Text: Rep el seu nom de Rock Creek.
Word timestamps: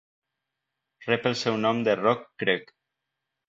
Rep 1.11 1.29
el 1.33 1.37
seu 1.43 1.61
nom 1.67 1.85
de 1.91 1.97
Rock 2.03 2.27
Creek. 2.45 2.77